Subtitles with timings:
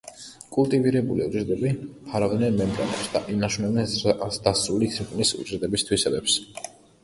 [0.53, 1.73] კულტივირებული უჯრედები
[2.07, 6.45] ფარავდნენ მემბრანებს და ინარჩუნებდნენ ზრდასრული თირკმლის უჯრედების თვისებებს.